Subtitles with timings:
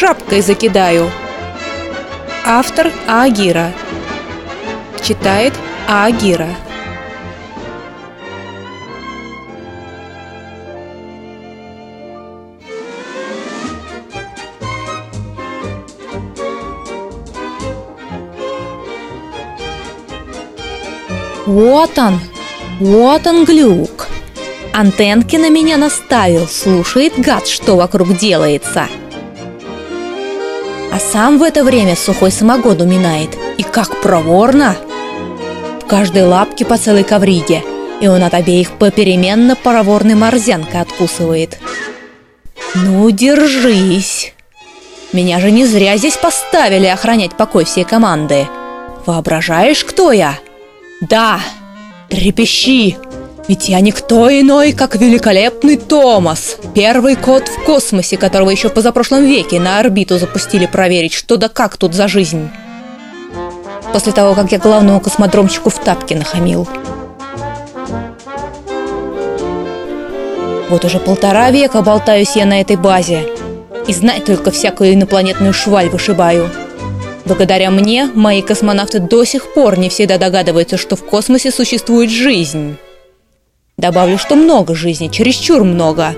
[0.00, 1.10] шапкой закидаю.
[2.46, 3.70] Автор Агира.
[5.02, 5.52] Читает
[5.86, 6.48] Агира.
[21.44, 22.18] Вот он,
[22.78, 24.08] вот он глюк.
[24.72, 28.88] Антенки на меня наставил, слушает гад, что вокруг делается.
[31.00, 33.30] Сам в это время сухой самогон уминает.
[33.56, 34.76] И как проворно!
[35.82, 37.64] В каждой лапке по целой ковриге,
[38.00, 41.58] и он от обеих попеременно проворной морзянкой откусывает.
[42.74, 44.34] Ну, держись!
[45.12, 48.46] Меня же не зря здесь поставили охранять покой всей команды.
[49.06, 50.38] Воображаешь, кто я?
[51.00, 51.40] Да,
[52.08, 52.96] трепещи!
[53.48, 59.58] Ведь я никто иной, как великолепный Томас, первый кот в космосе, которого еще позапрошлом веке
[59.58, 62.48] на орбиту запустили проверить, что да как тут за жизнь.
[63.92, 66.68] После того, как я главному космодромчику в тапке нахамил.
[70.68, 73.28] Вот уже полтора века болтаюсь я на этой базе.
[73.88, 76.48] И знай только всякую инопланетную шваль вышибаю.
[77.24, 82.76] Благодаря мне мои космонавты до сих пор не всегда догадываются, что в космосе существует жизнь.
[83.80, 86.14] Добавлю, что много жизни, чересчур много.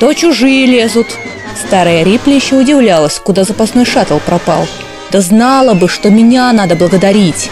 [0.00, 1.06] То чужие лезут.
[1.54, 4.66] Старая Рипли еще удивлялась, куда запасной шаттл пропал.
[5.12, 7.50] Да знала бы, что меня надо благодарить.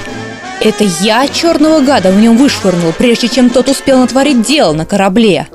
[0.61, 5.47] Это я черного гада в нем вышвырнул, прежде чем тот успел натворить дело на корабле.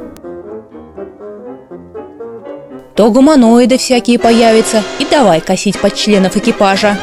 [2.96, 6.98] То гуманоиды всякие появятся, и давай косить под членов экипажа.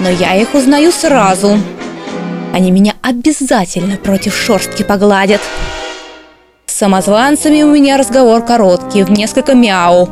[0.00, 1.56] Но я их узнаю сразу.
[2.52, 5.40] Они меня обязательно против шорстки погладят.
[6.66, 10.08] С самозванцами у меня разговор короткий, в несколько мяу,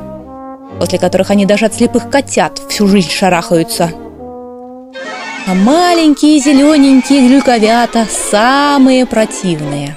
[0.79, 3.91] после которых они даже от слепых котят всю жизнь шарахаются.
[5.47, 9.97] А маленькие зелененькие глюковята самые противные.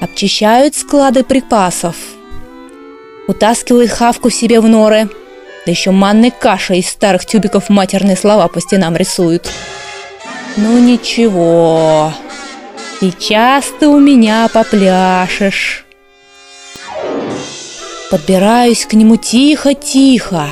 [0.00, 1.96] Обчищают склады припасов,
[3.26, 5.08] утаскивают хавку себе в норы,
[5.64, 9.50] да еще манной кашей из старых тюбиков матерные слова по стенам рисуют.
[10.56, 12.12] Ну ничего,
[13.00, 15.84] сейчас ты у меня попляшешь.
[18.08, 20.46] Подбираюсь к нему тихо-тихо.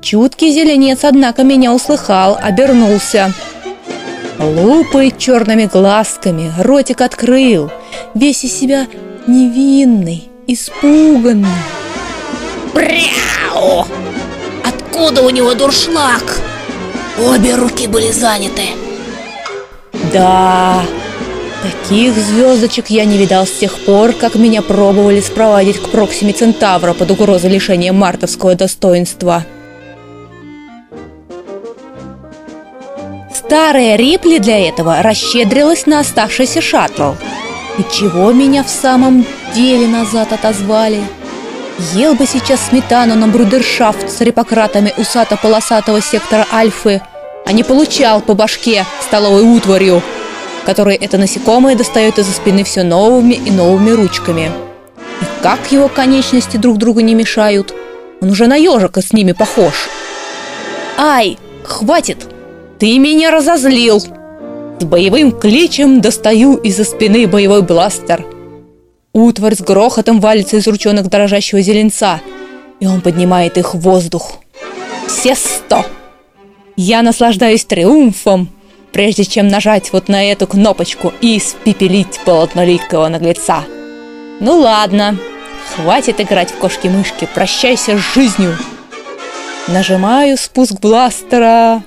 [0.00, 3.32] Чуткий зеленец, однако, меня услыхал, обернулся.
[4.40, 7.70] Лупает черными глазками, ротик открыл,
[8.14, 8.88] весь из себя
[9.28, 11.46] невинный, испуганный.
[12.74, 13.86] Бряу!
[14.64, 16.40] Откуда у него дуршлаг?
[17.20, 18.62] Обе руки были заняты.
[20.12, 20.82] Да,
[21.62, 26.92] таких звездочек я не видал с тех пор, как меня пробовали спровадить к Проксиме Центавра
[26.92, 29.44] под угрозой лишения мартовского достоинства.
[33.34, 37.12] Старая Рипли для этого расщедрилась на оставшийся шаттл.
[37.78, 39.24] И чего меня в самом
[39.54, 41.00] деле назад отозвали?
[41.94, 47.00] Ел бы сейчас сметану на брудершафт с репократами усато-полосатого сектора Альфы–
[47.44, 50.02] а не получал по башке столовой утварью,
[50.64, 54.50] которой это насекомое достает из-за спины все новыми и новыми ручками.
[55.20, 57.74] И как его конечности друг другу не мешают.
[58.20, 59.88] Он уже на ежика с ними похож.
[60.96, 62.26] «Ай, хватит!
[62.78, 64.00] Ты меня разозлил!»
[64.80, 68.24] С боевым кличем достаю из-за спины боевой бластер.
[69.12, 72.20] Утварь с грохотом валится из ручонок дрожащего зеленца,
[72.80, 74.38] и он поднимает их в воздух.
[75.06, 75.84] Все сто!
[76.76, 78.48] Я наслаждаюсь триумфом,
[78.92, 83.64] прежде чем нажать вот на эту кнопочку и испепелить полотноликого наглеца.
[84.40, 85.16] Ну ладно,
[85.74, 88.56] хватит играть в кошки-мышки, прощайся с жизнью.
[89.68, 91.82] Нажимаю спуск бластера.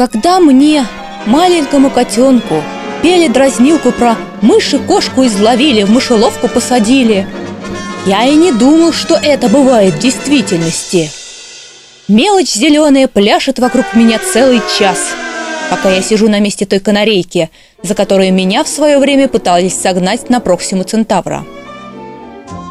[0.00, 0.86] Когда мне,
[1.26, 2.62] маленькому котенку,
[3.02, 7.26] пели дразнилку про мыши кошку изловили, в мышеловку посадили,
[8.06, 11.10] я и не думал, что это бывает в действительности.
[12.08, 15.10] Мелочь зеленая пляшет вокруг меня целый час,
[15.68, 17.50] пока я сижу на месте той канарейки,
[17.82, 21.44] за которой меня в свое время пытались согнать на Проксиму Центавра.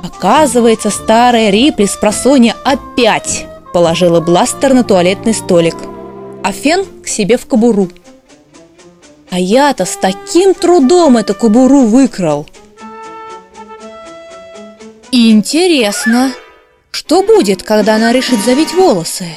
[0.03, 5.75] Оказывается, старая Рипли с просонья опять положила бластер на туалетный столик–
[6.49, 7.89] а фен к себе в кобуру.
[9.29, 12.47] А я-то с таким трудом эту кобуру выкрал.
[15.11, 16.31] Интересно,
[16.89, 19.27] Что будет, когда она решит завить волосы?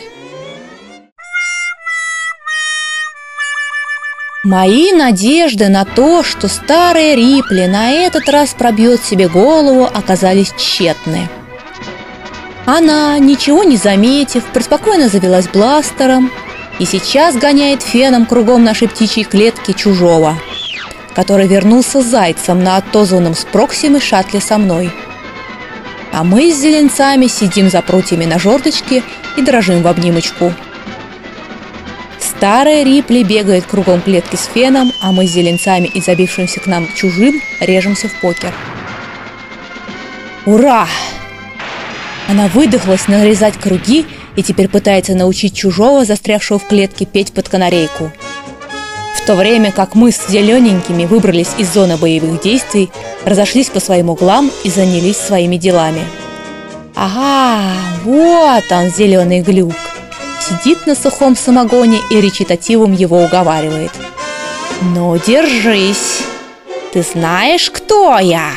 [4.43, 11.29] Мои надежды на то, что старая Рипли на этот раз пробьет себе голову, оказались тщетны.
[12.65, 16.31] Она, ничего не заметив, преспокойно завелась бластером
[16.79, 20.39] и сейчас гоняет феном кругом нашей птичьей клетки чужого,
[21.15, 24.91] который вернулся зайцем на отозванном с Проксимой шатле со мной.
[26.13, 29.03] А мы с зеленцами сидим за прутьями на жердочке
[29.37, 30.53] и дрожим в обнимочку.
[32.19, 36.89] Старая Рипли бегает кругом клетки с феном, а мы с зеленцами и забившимся к нам
[36.95, 38.53] чужим режемся в покер.
[40.45, 40.89] Ура!
[42.33, 44.07] Она выдохлась нарезать круги
[44.37, 48.11] и теперь пытается научить чужого, застрявшего в клетке, петь под канарейку.
[49.19, 52.91] В то время как мы с зелененькими выбрались из зоны боевых действий,
[53.27, 56.01] разошлись по своим углам и занялись своими делами.
[56.97, 59.75] Ага, вот он, зеленый глюк.
[60.41, 63.93] Сидит на сухом самогоне и речитативом его уговаривает.
[64.81, 66.23] «Ну, держись!
[66.95, 68.53] Ты знаешь, кто я?»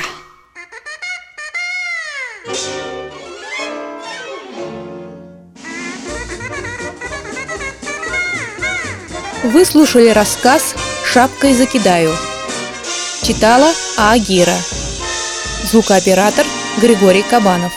[9.46, 12.12] Вы слушали рассказ «Шапкой закидаю».
[13.22, 14.56] Читала Агира.
[15.64, 16.44] Звукооператор
[16.82, 17.72] Григорий Кабанов.